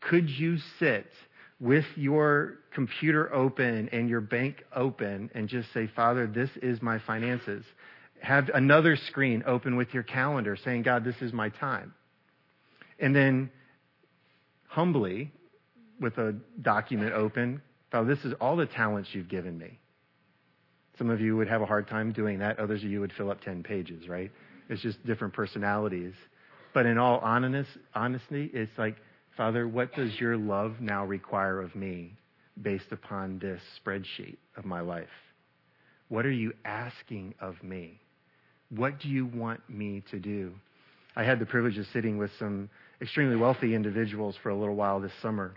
[0.00, 1.06] Could you sit
[1.60, 6.98] with your computer open and your bank open and just say, Father, this is my
[6.98, 7.64] finances?
[8.22, 11.92] Have another screen open with your calendar saying, God, this is my time.
[13.00, 13.50] And then
[14.68, 15.32] humbly
[16.00, 17.60] with a document open.
[17.90, 19.78] Father, this is all the talents you've given me.
[20.98, 22.60] Some of you would have a hard time doing that.
[22.60, 24.30] Others of you would fill up 10 pages, right?
[24.68, 26.14] It's just different personalities.
[26.72, 28.96] But in all honest, honesty, it's like,
[29.36, 32.14] Father, what does your love now require of me
[32.60, 35.08] based upon this spreadsheet of my life?
[36.08, 37.98] What are you asking of me?
[38.74, 40.54] What do you want me to do?
[41.14, 42.70] I had the privilege of sitting with some
[43.02, 45.52] extremely wealthy individuals for a little while this summer.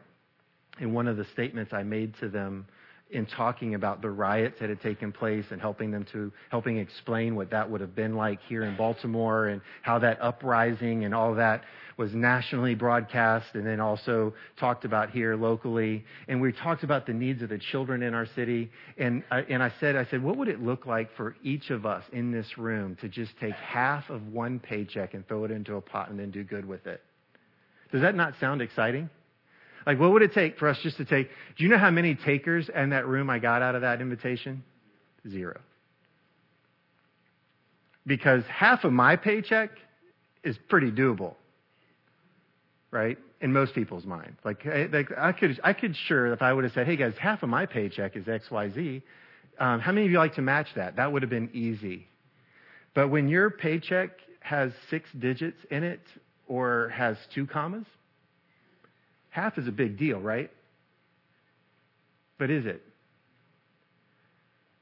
[0.79, 2.65] And one of the statements I made to them
[3.11, 7.35] in talking about the riots that had taken place and helping them to helping explain
[7.35, 11.35] what that would have been like here in Baltimore and how that uprising and all
[11.35, 11.63] that
[11.97, 16.03] was nationally broadcast and then also talked about here locally.
[16.27, 18.71] And we talked about the needs of the children in our city.
[18.97, 21.85] And I, and I said I said what would it look like for each of
[21.85, 25.75] us in this room to just take half of one paycheck and throw it into
[25.75, 27.03] a pot and then do good with it?
[27.91, 29.11] Does that not sound exciting
[29.85, 31.29] like, what would it take for us just to take?
[31.57, 34.63] Do you know how many takers in that room I got out of that invitation?
[35.29, 35.59] Zero.
[38.07, 39.71] Because half of my paycheck
[40.43, 41.35] is pretty doable,
[42.91, 43.17] right?
[43.41, 44.35] In most people's mind.
[44.43, 47.43] Like, like I could, I could sure if I would have said, hey guys, half
[47.43, 49.01] of my paycheck is X, Y, Z.
[49.59, 50.95] Um, how many of you like to match that?
[50.95, 52.07] That would have been easy.
[52.93, 56.01] But when your paycheck has six digits in it
[56.47, 57.85] or has two commas,
[59.35, 60.49] Half is a big deal, right?
[62.37, 62.81] But is it?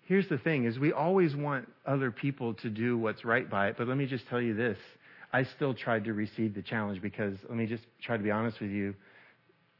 [0.04, 3.78] Here's the thing is we always want other people to do what's right by it,
[3.80, 4.78] but let me just tell you this.
[5.32, 8.62] I still tried to receive the challenge because let me just try to be honest
[8.62, 8.94] with you.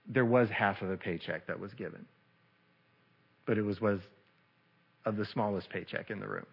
[0.08, 2.04] There was half of a paycheck that was given.
[3.46, 4.00] But it was was
[5.06, 6.48] of the smallest paycheck in the room.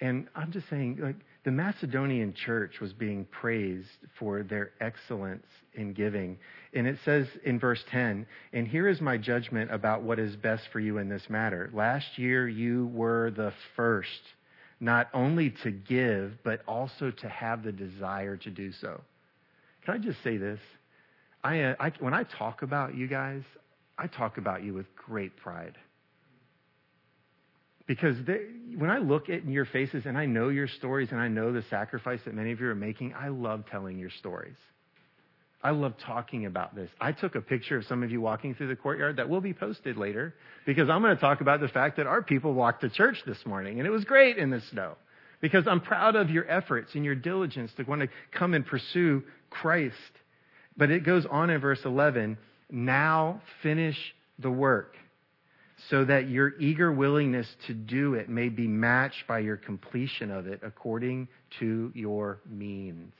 [0.00, 5.92] And I'm just saying, like, the Macedonian church was being praised for their excellence in
[5.92, 6.38] giving.
[6.72, 10.64] And it says in verse 10, and here is my judgment about what is best
[10.72, 11.70] for you in this matter.
[11.74, 14.08] Last year you were the first,
[14.80, 19.02] not only to give, but also to have the desire to do so.
[19.84, 20.60] Can I just say this?
[21.42, 23.42] I, uh, I, when I talk about you guys,
[23.98, 25.76] I talk about you with great pride.
[27.86, 28.40] Because they,
[28.78, 31.64] when I look at your faces and I know your stories and I know the
[31.68, 34.56] sacrifice that many of you are making, I love telling your stories.
[35.62, 36.90] I love talking about this.
[37.00, 39.54] I took a picture of some of you walking through the courtyard that will be
[39.54, 40.34] posted later
[40.66, 43.38] because I'm going to talk about the fact that our people walked to church this
[43.46, 44.96] morning and it was great in the snow.
[45.40, 49.22] Because I'm proud of your efforts and your diligence to want to come and pursue
[49.50, 49.94] Christ.
[50.76, 52.38] But it goes on in verse 11,
[52.70, 53.96] now finish
[54.38, 54.96] the work
[55.90, 60.46] so that your eager willingness to do it may be matched by your completion of
[60.46, 63.12] it according to your means.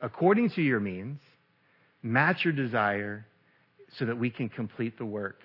[0.00, 1.20] According to your means,
[2.02, 3.26] match your desire
[3.98, 5.40] so that we can complete the work.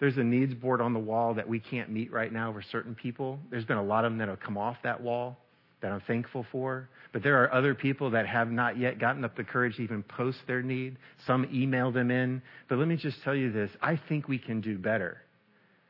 [0.00, 2.94] There's a needs board on the wall that we can't meet right now for certain
[2.94, 3.38] people.
[3.50, 5.38] There's been a lot of them that have come off that wall
[5.84, 6.88] that I'm thankful for.
[7.12, 10.02] But there are other people that have not yet gotten up the courage to even
[10.02, 10.96] post their need.
[11.26, 12.40] Some email them in.
[12.70, 15.18] But let me just tell you this I think we can do better.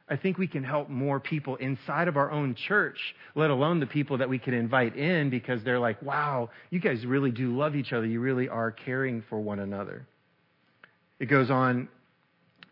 [0.08, 2.98] I think we can help more people inside of our own church,
[3.36, 7.06] let alone the people that we can invite in because they're like, wow, you guys
[7.06, 8.04] really do love each other.
[8.04, 10.06] You really are caring for one another.
[11.20, 11.88] It goes on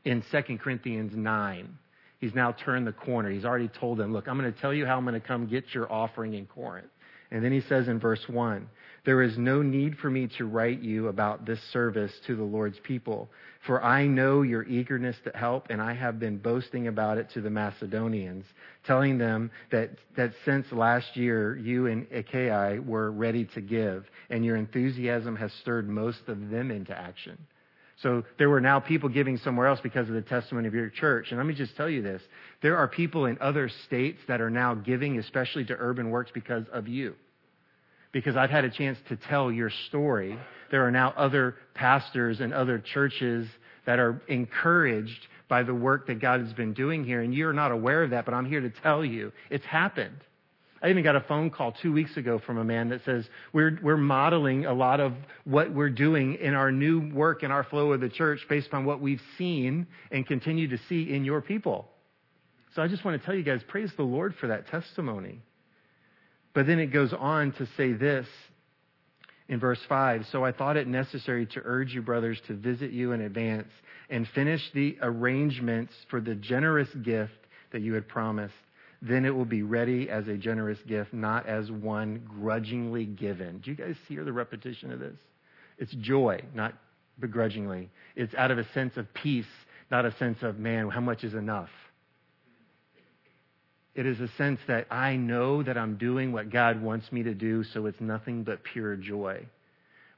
[0.04, 1.78] in 2 Corinthians 9.
[2.18, 3.30] He's now turned the corner.
[3.30, 5.46] He's already told them, look, I'm going to tell you how I'm going to come
[5.46, 6.91] get your offering in Corinth.
[7.32, 8.68] And then he says in verse 1,
[9.04, 12.78] there is no need for me to write you about this service to the Lord's
[12.80, 13.30] people,
[13.66, 17.40] for I know your eagerness to help, and I have been boasting about it to
[17.40, 18.44] the Macedonians,
[18.84, 24.44] telling them that, that since last year you and Achaia were ready to give, and
[24.44, 27.38] your enthusiasm has stirred most of them into action.
[28.02, 31.26] So there were now people giving somewhere else because of the testimony of your church.
[31.30, 32.20] And let me just tell you this.
[32.60, 36.64] There are people in other states that are now giving, especially to Urban Works, because
[36.72, 37.14] of you.
[38.10, 40.36] Because I've had a chance to tell your story.
[40.70, 43.46] There are now other pastors and other churches
[43.86, 47.22] that are encouraged by the work that God has been doing here.
[47.22, 50.18] And you're not aware of that, but I'm here to tell you it's happened.
[50.82, 53.78] I even got a phone call two weeks ago from a man that says, we're,
[53.82, 55.14] we're modeling a lot of
[55.44, 58.84] what we're doing in our new work in our flow of the church based upon
[58.84, 61.88] what we've seen and continue to see in your people.
[62.74, 65.40] So I just want to tell you guys, praise the Lord for that testimony.
[66.52, 68.26] But then it goes on to say this
[69.48, 73.12] in verse 5 So I thought it necessary to urge you, brothers, to visit you
[73.12, 73.68] in advance
[74.10, 77.32] and finish the arrangements for the generous gift
[77.72, 78.54] that you had promised
[79.02, 83.58] then it will be ready as a generous gift, not as one grudgingly given.
[83.58, 85.16] Do you guys hear the repetition of this?
[85.76, 86.74] It's joy, not
[87.18, 87.90] begrudgingly.
[88.14, 89.44] It's out of a sense of peace,
[89.90, 91.68] not a sense of, man, how much is enough?
[93.96, 97.34] It is a sense that I know that I'm doing what God wants me to
[97.34, 99.44] do, so it's nothing but pure joy.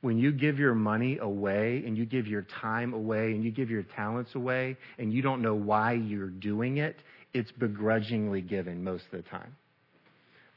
[0.03, 3.71] When you give your money away and you give your time away and you give
[3.71, 6.97] your talents away and you don't know why you're doing it,
[7.35, 9.57] it's begrudgingly given most of the time.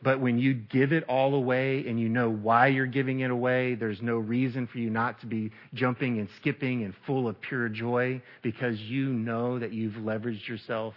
[0.03, 3.73] But when you give it all away and you know why you're giving it away,
[3.73, 7.67] there's no reason for you not to be jumping and skipping and full of pure
[7.67, 10.93] joy because you know that you've leveraged yourself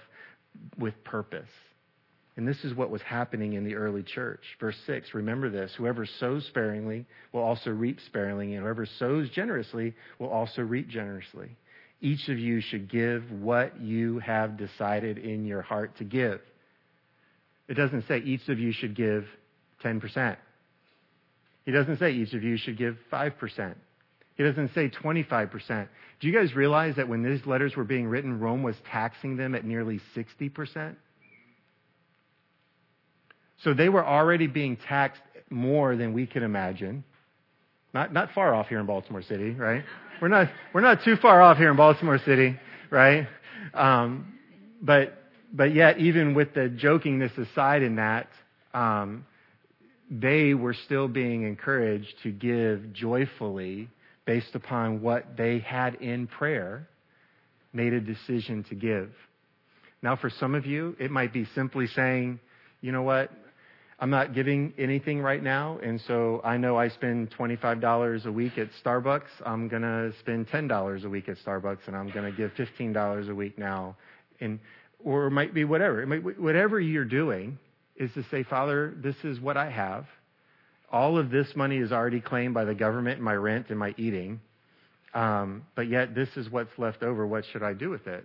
[0.78, 1.49] with purpose.
[2.37, 4.43] And this is what was happening in the early church.
[4.61, 9.95] Verse 6, remember this whoever sows sparingly will also reap sparingly, and whoever sows generously
[10.18, 11.57] will also reap generously
[12.01, 16.40] each of you should give what you have decided in your heart to give.
[17.68, 19.26] It doesn't say each of you should give
[19.84, 20.36] 10%.
[21.64, 23.74] He doesn't say each of you should give 5%.
[24.36, 25.88] He doesn't say 25%.
[26.20, 29.55] Do you guys realize that when these letters were being written, Rome was taxing them
[29.55, 30.96] at nearly 60%?
[33.62, 35.20] So they were already being taxed
[35.51, 37.05] more than we can imagine.
[37.92, 39.84] Not, not far off here in Baltimore City, right?
[40.21, 42.59] We're not, we're not too far off here in Baltimore City,
[42.91, 43.27] right?
[43.73, 44.35] Um,
[44.83, 45.14] but,
[45.51, 48.29] but yet, even with the jokingness aside in that,
[48.75, 49.25] um,
[50.11, 53.89] they were still being encouraged to give joyfully
[54.27, 56.87] based upon what they had in prayer,
[57.73, 59.11] made a decision to give.
[60.03, 62.41] Now, for some of you, it might be simply saying,
[62.83, 63.31] you know what?
[64.03, 68.57] I'm not giving anything right now, and so I know I spend $25 a week
[68.57, 69.28] at Starbucks.
[69.44, 73.28] I'm going to spend $10 a week at Starbucks, and I'm going to give $15
[73.28, 73.96] a week now.
[74.40, 74.59] And,
[75.05, 76.01] or it might be whatever.
[76.01, 77.59] It might, whatever you're doing
[77.94, 80.07] is to say, Father, this is what I have.
[80.90, 83.94] All of this money is already claimed by the government and my rent and my
[83.98, 84.40] eating.
[85.12, 87.26] Um, but yet, this is what's left over.
[87.26, 88.24] What should I do with it?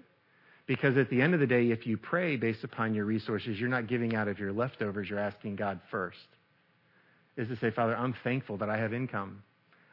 [0.68, 3.70] Because at the end of the day, if you pray based upon your resources, you're
[3.70, 6.18] not giving out of your leftovers, you're asking God first.
[7.38, 9.44] Is to say, Father, I'm thankful that I have income.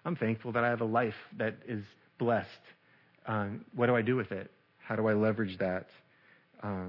[0.04, 1.84] I'm thankful that I have a life that is
[2.18, 2.48] blessed.
[3.26, 4.50] Um, what do I do with it?
[4.78, 5.88] How do I leverage that?
[6.56, 6.80] Because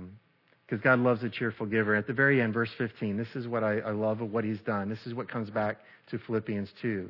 [0.71, 1.95] um, God loves a cheerful giver.
[1.95, 4.61] At the very end, verse 15, this is what I, I love of what he's
[4.61, 4.89] done.
[4.89, 5.79] This is what comes back
[6.09, 7.09] to Philippians 2.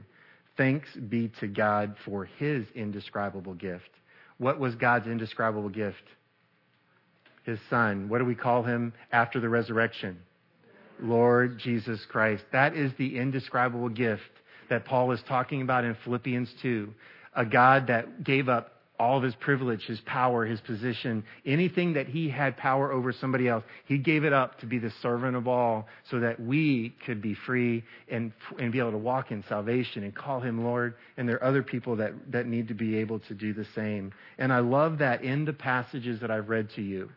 [0.58, 3.90] Thanks be to God for his indescribable gift.
[4.38, 6.04] What was God's indescribable gift?
[7.44, 8.10] His son.
[8.10, 10.18] What do we call him after the resurrection?
[11.02, 12.44] Lord Jesus Christ.
[12.52, 14.22] That is the indescribable gift
[14.70, 16.94] that Paul is talking about in Philippians 2.
[17.36, 18.70] A God that gave up
[19.00, 23.48] all of his privilege, his power, his position, anything that he had power over somebody
[23.48, 27.22] else, he gave it up to be the servant of all so that we could
[27.22, 30.94] be free and, and be able to walk in salvation and call him Lord.
[31.18, 34.14] And there are other people that, that need to be able to do the same.
[34.38, 37.10] And I love that in the passages that I've read to you.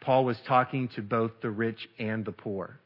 [0.00, 2.80] Paul was talking to both the rich and the poor.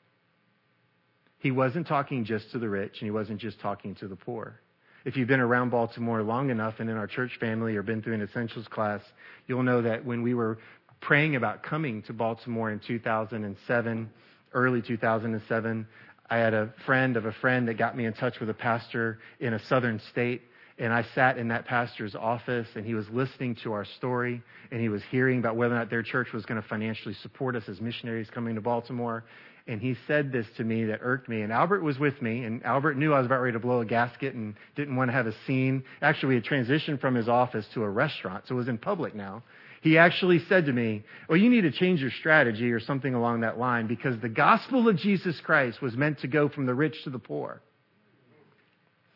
[1.38, 4.60] He wasn't talking just to the rich, and he wasn't just talking to the poor.
[5.04, 8.14] If you've been around Baltimore long enough and in our church family or been through
[8.14, 9.02] an essentials class,
[9.46, 10.58] you'll know that when we were
[11.02, 14.10] praying about coming to Baltimore in 2007,
[14.54, 15.86] early 2007,
[16.30, 19.18] I had a friend of a friend that got me in touch with a pastor
[19.40, 20.40] in a southern state
[20.78, 24.80] and I sat in that pastor's office and he was listening to our story and
[24.80, 27.62] he was hearing about whether or not their church was going to financially support us
[27.68, 29.24] as missionaries coming to Baltimore.
[29.66, 31.42] And he said this to me that irked me.
[31.42, 33.86] And Albert was with me, and Albert knew I was about ready to blow a
[33.86, 35.84] gasket and didn't want to have a scene.
[36.02, 39.14] Actually, we had transitioned from his office to a restaurant, so it was in public
[39.14, 39.42] now.
[39.80, 43.40] He actually said to me, Well, you need to change your strategy or something along
[43.40, 47.02] that line because the gospel of Jesus Christ was meant to go from the rich
[47.04, 47.62] to the poor.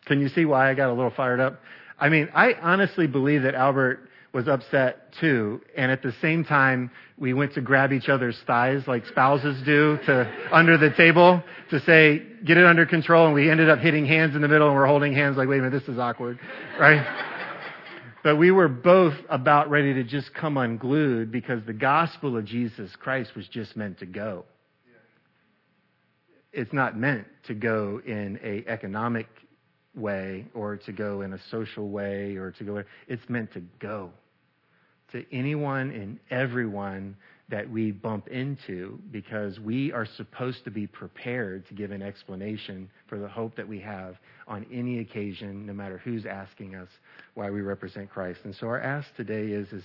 [0.09, 1.61] Can you see why I got a little fired up?
[1.99, 5.61] I mean, I honestly believe that Albert was upset too.
[5.77, 9.99] And at the same time, we went to grab each other's thighs like spouses do
[10.07, 13.27] to under the table to say, get it under control.
[13.27, 15.59] And we ended up hitting hands in the middle and we're holding hands like, wait
[15.59, 16.39] a minute, this is awkward,
[16.81, 17.05] right?
[18.23, 22.95] but we were both about ready to just come unglued because the gospel of Jesus
[22.97, 24.45] Christ was just meant to go.
[26.53, 29.27] It's not meant to go in a economic
[29.99, 32.85] way or to go in a social way or to go.
[33.07, 34.11] It's meant to go
[35.13, 37.17] to anyone and everyone
[37.49, 42.91] that we bump into because we are supposed to be prepared to give an explanation
[43.07, 46.89] for the hope that we have on any occasion, no matter who's asking us
[47.35, 48.41] why we represent Christ.
[48.45, 49.85] And so our ask today is, is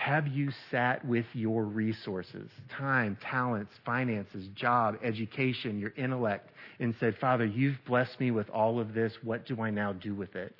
[0.00, 6.48] have you sat with your resources, time, talents, finances, job, education, your intellect,
[6.78, 9.12] and said, Father, you've blessed me with all of this.
[9.22, 10.54] What do I now do with it?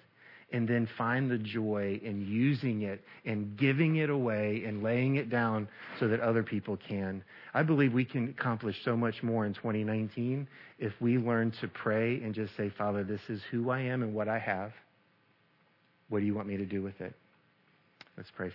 [0.52, 5.30] And then find the joy in using it and giving it away and laying it
[5.30, 5.68] down
[5.98, 7.24] so that other people can.
[7.54, 10.46] I believe we can accomplish so much more in 2019
[10.78, 14.12] if we learn to pray and just say, Father, this is who I am and
[14.12, 14.72] what I have.
[16.10, 17.14] What do you want me to do with it?
[18.18, 18.52] Let's pray.